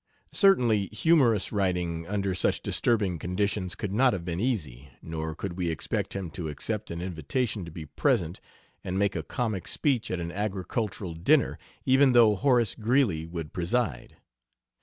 Certainly, 0.33 0.87
humorous 0.87 1.51
writing 1.51 2.07
under 2.07 2.33
such 2.33 2.63
disturbing 2.63 3.19
conditions 3.19 3.75
could 3.75 3.93
not 3.93 4.13
have 4.13 4.25
been 4.25 4.39
easy, 4.39 4.89
nor 4.99 5.35
could 5.35 5.53
we 5.55 5.69
expect 5.69 6.15
him 6.15 6.31
to 6.31 6.47
accept 6.49 6.89
an 6.89 7.01
invitation 7.01 7.65
to 7.65 7.71
be 7.71 7.85
present 7.85 8.41
and 8.83 8.97
make 8.97 9.15
a 9.15 9.21
comic 9.21 9.67
speech 9.67 10.09
at 10.09 10.19
an 10.19 10.31
agricultural 10.31 11.13
dinner, 11.13 11.59
even 11.85 12.13
though 12.13 12.35
Horace 12.35 12.73
Greeley 12.73 13.27
would 13.27 13.53
preside. 13.53 14.17